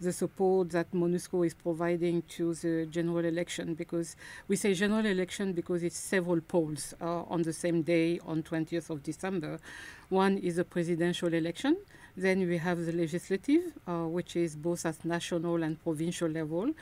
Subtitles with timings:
[0.00, 5.52] the support that MONUSCO is providing to the general election because we say general election
[5.52, 9.58] because it's several polls uh, on the same day on 20th of December.
[10.08, 11.76] One is a presidential election.
[12.18, 16.72] Then we have the legislative, uh, which is both at national and provincial level.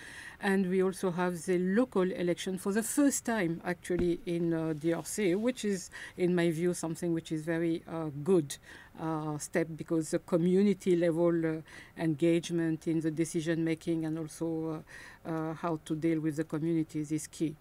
[0.40, 5.36] And we also have the local election for the first time, actually, in uh, DRC,
[5.36, 8.56] which is, in my view, something which is very uh, good
[8.98, 11.60] uh, step because the community level uh,
[11.98, 14.82] engagement in the decision making and also
[15.26, 17.54] uh, how to deal with the communities is key.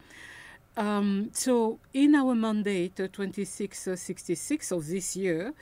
[0.78, 5.54] Um, so, in our mandate, uh, 2666 of this year,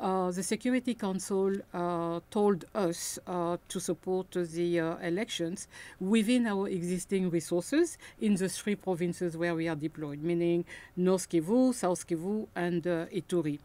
[0.00, 5.68] uh, the Security Council uh, told us uh, to support the uh, elections
[6.00, 10.64] within our existing resources in the three provinces where we are deployed, meaning
[10.96, 13.58] North Kivu, South Kivu, and uh, Ituri.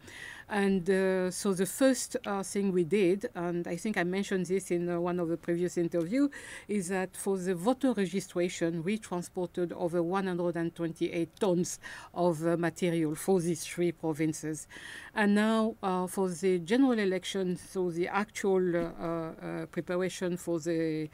[0.50, 4.70] And uh, so the first uh, thing we did, and I think I mentioned this
[4.70, 6.30] in uh, one of the previous interviews,
[6.68, 11.78] is that for the voter registration, we transported over 128 tons
[12.14, 14.66] of uh, material for these three provinces.
[15.14, 21.10] And now uh, for the general election, so the actual uh, preparation for the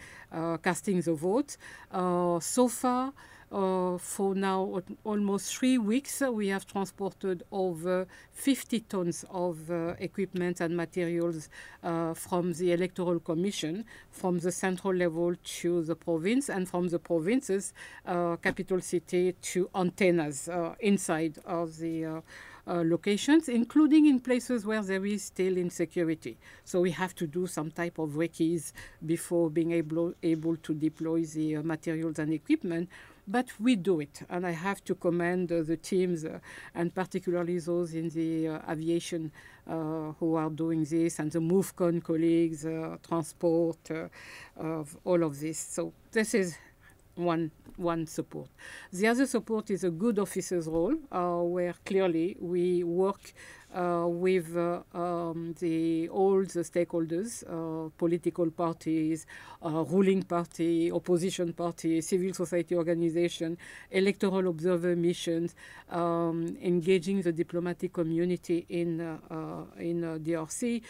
[0.62, 1.56] casting the vote,
[1.91, 3.12] uh, so far,
[3.53, 9.95] uh, for now almost three weeks, uh, we have transported over 50 tons of uh,
[9.98, 11.48] equipment and materials
[11.83, 16.98] uh, from the Electoral Commission, from the central level to the province, and from the
[16.98, 17.72] provinces,
[18.06, 22.22] uh, capital city, to antennas uh, inside of the
[22.67, 26.39] uh, locations, including in places where there is still insecurity.
[26.65, 28.72] So we have to do some type of recce
[29.05, 32.89] before being able, able to deploy the uh, materials and equipment.
[33.27, 36.41] But we do it, and I have to commend uh, the teams, uh,
[36.75, 39.33] and particularly those in the uh, aviation
[39.66, 42.66] who are doing this, and the MoveCon colleagues,
[43.03, 43.91] transport,
[44.56, 45.58] of all of this.
[45.58, 46.58] So this is
[47.14, 48.48] one one support.
[48.92, 53.32] The other support is a good officer's role, uh, where clearly we work
[53.74, 59.26] with uh, um, the all the stakeholders, uh, political parties,
[59.64, 63.58] uh, ruling party, opposition party, civil society organization,
[63.90, 65.54] electoral observer missions,
[65.90, 70.82] um, engaging the diplomatic community in uh, uh, in DRC,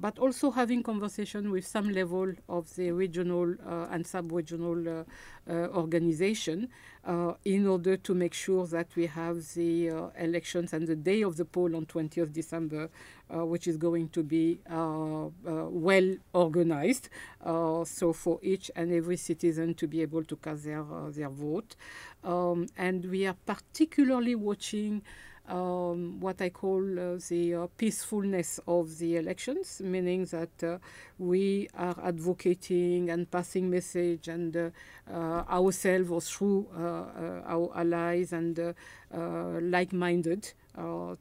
[0.00, 3.54] but also having conversation with some level of the regional
[3.90, 5.04] and sub-regional
[5.48, 6.68] organization
[7.06, 11.22] uh, in order to make sure that we have the uh, elections and the day
[11.22, 12.88] of the poll on 20th December,
[13.34, 17.08] uh, which is going to be uh, uh, well organized.
[17.44, 21.76] Uh, so for each and every citizen to be able to cast their their vote,
[22.22, 25.02] um, and we are particularly watching
[25.48, 30.78] um, what I call uh, the uh, peacefulness of the elections, meaning that uh,
[31.18, 34.70] we are advocating and passing message and uh,
[35.12, 38.74] uh, ourselves or through uh, our allies and
[39.12, 40.52] like-minded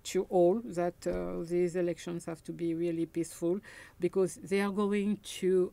[0.04, 1.00] to all that
[1.48, 3.60] these elections have to be really peaceful
[4.00, 5.72] because they are going to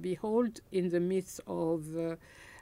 [0.00, 1.84] be held in the midst of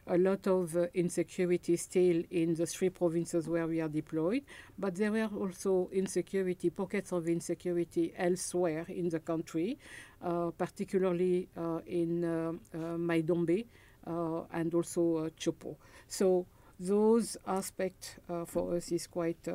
[0.06, 4.42] a lot of uh, insecurity still in the three provinces where we are deployed,
[4.78, 9.78] but there were also insecurity, pockets of insecurity elsewhere in the country,
[10.24, 13.64] uh, particularly uh, in uh, uh, Mai-Ndombe
[14.06, 15.76] uh, and also Tshopo.
[16.08, 16.46] So
[16.80, 19.46] those aspects for us is quite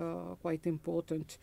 [0.42, 1.38] quite important.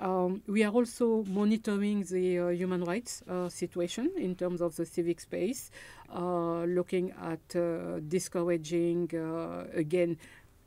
[0.00, 4.86] Um, we are also monitoring the uh, human rights uh, situation in terms of the
[4.86, 5.70] civic space,
[6.14, 10.16] uh, looking at uh, discouraging, uh, again,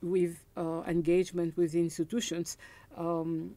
[0.02, 2.58] with uh, engagement with institutions,
[2.98, 3.56] um,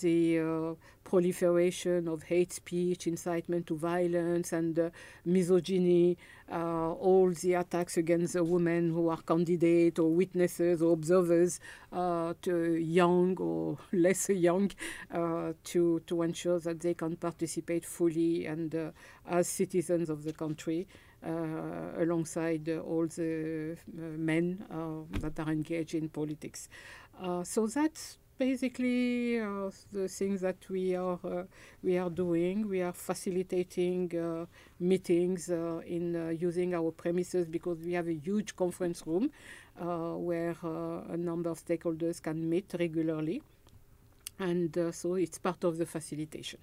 [0.00, 4.90] the uh, proliferation of hate speech, incitement to violence, and uh,
[5.24, 6.18] misogyny,
[6.50, 11.60] uh, all the attacks against the women who are candidates or witnesses or observers,
[11.92, 14.70] uh, to young or less young,
[15.12, 18.90] uh, to, to ensure that they can participate fully and uh,
[19.28, 20.86] as citizens of the country.
[21.24, 24.62] Uh, alongside uh, all the uh, men
[25.10, 26.68] that are engaged in politics.
[27.42, 31.44] so that's basically uh, the things that we are uh,
[31.82, 32.68] we are doing.
[32.68, 34.46] We are facilitating uh,
[34.80, 39.30] meetings in using our premises because we have a huge conference room
[39.76, 43.42] where a number of stakeholders can meet regularly,
[44.38, 46.60] and so it's part of the facilitation.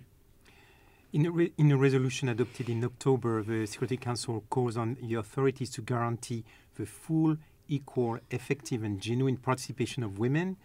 [1.13, 5.69] In a, in a, resolution adopted in October, the Security Council calls on the authorities
[5.71, 6.43] to guarantee
[6.75, 7.37] the full,
[7.67, 10.57] equal, effective, and genuine participation of women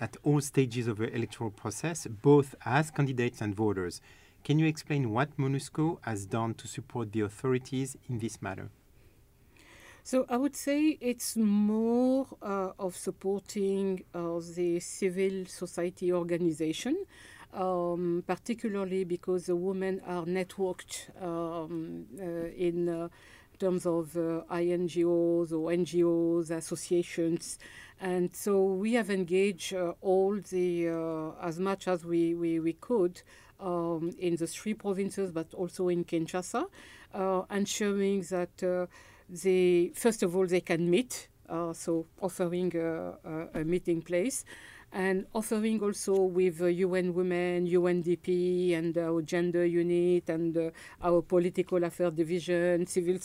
[0.00, 4.00] at all stages of the electoral process, both as candidates and voters.
[4.44, 8.70] Can you explain what MONUSCO has done to support the authorities in this matter?
[10.04, 17.04] So I would say it's more uh, of supporting uh, the civil society organization,
[17.52, 22.24] um, particularly because the women are networked um, uh,
[22.56, 23.08] in uh,
[23.58, 27.58] terms of uh, INGOs or NGOs, associations.
[28.00, 30.88] And so we have engaged uh, all the,
[31.42, 33.20] as much as we, we, we could,
[33.58, 36.66] um, in the three provinces, but also in Kinshasa,
[37.50, 38.88] ensuring that
[39.28, 43.14] they first of all they can meet, uh, so offering a,
[43.54, 44.44] a, meeting place,
[44.92, 50.70] and offering also with uh, UN Women, UNDP, and our gender unit, and uh,
[51.02, 53.18] our political affairs division, civil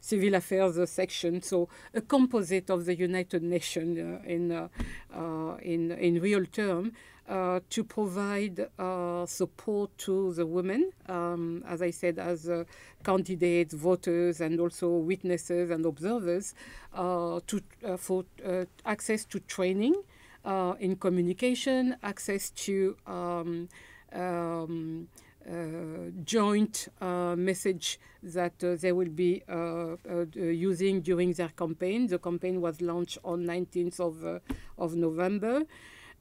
[0.00, 1.42] civil affairs section.
[1.42, 4.68] So a composite of the United Nations uh, in uh,
[5.14, 6.92] uh, in in real term.
[7.28, 12.64] Uh, to provide uh, support to the women, um, as I said, as uh,
[13.04, 16.54] candidates, voters, and also witnesses and observers,
[16.92, 18.24] uh, to uh, for
[18.84, 19.94] access to training
[20.44, 23.68] in communication, access to um,
[24.12, 25.08] um,
[26.24, 29.42] joint message that they will be
[30.34, 32.06] using during their campaign.
[32.06, 34.40] The campaign was launched on 19th of
[34.78, 35.64] of November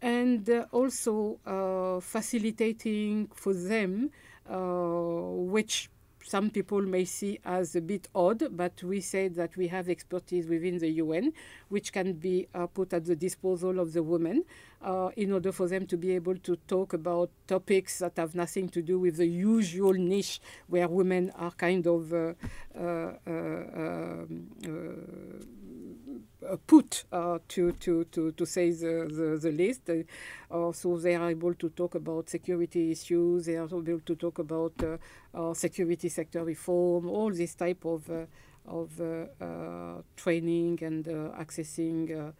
[0.01, 4.12] and uh, also uh, facilitating for them,
[4.50, 5.89] uh, which
[6.24, 10.48] some people may see as a bit odd, but we say that we have expertise
[10.48, 11.33] within the UN,
[11.69, 14.44] which can be uh, put at the disposal of the women
[14.81, 18.69] uh, in order for them to be able to talk about topics that have nothing
[18.69, 22.33] to do with the usual niche where women are kind of uh,
[22.75, 25.44] um, uh,
[26.50, 29.90] Uh, put uh, to, to, to, to say the, the, the list.
[29.90, 34.40] Uh, so they are able to talk about security issues, they are able to talk
[34.40, 34.98] about uh,
[35.34, 38.10] uh, security sector reform, all this type of,
[38.66, 38.90] of
[40.16, 41.06] training and
[41.38, 42.34] accessing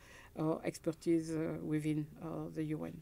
[0.64, 2.08] expertise within
[2.56, 3.00] the UN.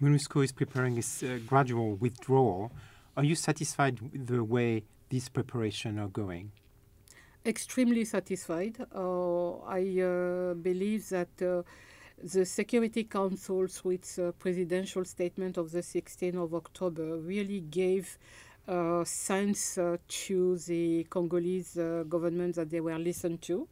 [0.00, 2.70] MONUSCO is preparing its uh, gradual withdrawal.
[3.16, 6.52] Are you satisfied with the way these preparations are going?
[7.48, 8.76] Extremely satisfied.
[8.94, 11.62] Uh, I uh, believe that uh,
[12.22, 18.18] the Security Council, through its presidential statement of the 16th of October, really gave
[18.68, 23.66] uh, sense uh, to the Congolese uh, government that they were listened to.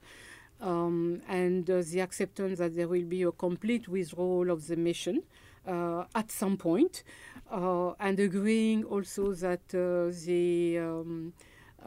[0.58, 5.22] Um, and the acceptance that there will be a complete withdrawal of the mission
[5.66, 7.02] at some point,
[7.50, 11.34] and agreeing also that the um,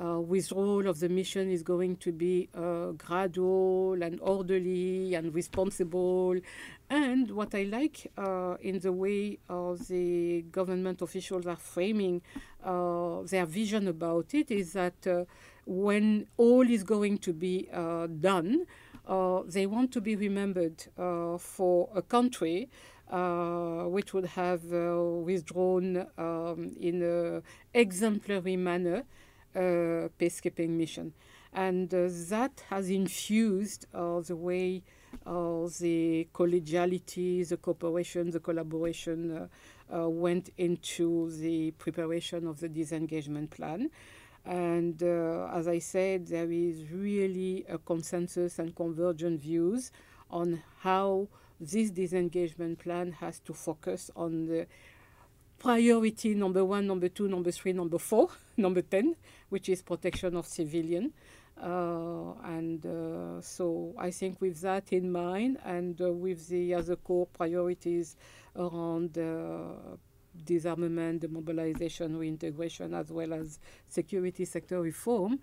[0.01, 6.35] uh, withdrawal of the mission is going to be uh, gradual and orderly and responsible.
[6.89, 12.21] And what I like uh, in the way the government officials are framing
[12.63, 15.25] uh, their vision about it is that uh,
[15.65, 18.65] when all is going to be uh, done,
[19.47, 20.85] they want to be remembered
[21.39, 22.69] for a country
[23.09, 27.41] uh, which would have uh, withdrawn um, in an
[27.73, 29.03] exemplary manner
[29.55, 31.13] uh, peacekeeping mission.
[31.53, 34.83] And uh, that has infused uh, the way
[35.25, 39.49] all the collegiality, the cooperation, the collaboration
[39.91, 43.89] went into the preparation of the disengagement plan.
[44.45, 49.91] And uh, as I said, there is really a consensus and convergent views
[50.29, 51.27] on how
[51.59, 54.67] this disengagement plan has to focus on the
[55.59, 59.15] priority number one, number two, number three, number four, number 10,
[59.49, 61.13] which is protection of civilian.
[61.61, 66.95] Uh, and uh, so I think with that in mind and uh, with the other
[66.95, 68.15] core priorities
[68.55, 69.97] around uh,
[70.45, 75.39] disarmament, demobilization, reintegration, as well as security sector reform,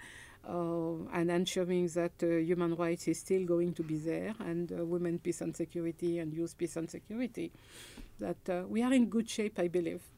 [0.49, 5.19] uh, and ensuring that uh, human rights is still going to be there and women
[5.19, 7.51] peace and security and youth peace and security,
[8.21, 10.03] that we are in good shape, I believe.